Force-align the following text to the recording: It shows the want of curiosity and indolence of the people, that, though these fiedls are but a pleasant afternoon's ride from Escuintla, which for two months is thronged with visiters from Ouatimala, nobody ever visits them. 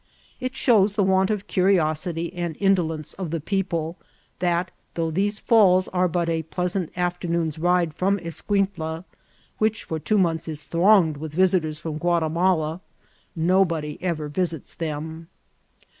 It 0.39 0.55
shows 0.55 0.93
the 0.93 1.03
want 1.03 1.29
of 1.29 1.45
curiosity 1.45 2.33
and 2.33 2.57
indolence 2.59 3.13
of 3.13 3.29
the 3.29 3.39
people, 3.39 3.97
that, 4.39 4.71
though 4.95 5.11
these 5.11 5.37
fiedls 5.37 5.87
are 5.89 6.07
but 6.07 6.27
a 6.27 6.41
pleasant 6.41 6.89
afternoon's 6.97 7.59
ride 7.59 7.93
from 7.93 8.17
Escuintla, 8.17 9.05
which 9.59 9.83
for 9.83 9.99
two 9.99 10.17
months 10.17 10.47
is 10.47 10.63
thronged 10.63 11.17
with 11.17 11.33
visiters 11.33 11.77
from 11.77 11.99
Ouatimala, 11.99 12.81
nobody 13.35 13.99
ever 14.01 14.27
visits 14.27 14.73
them. 14.73 15.27